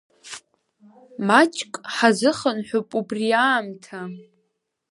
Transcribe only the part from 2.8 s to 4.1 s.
убри аамҭа.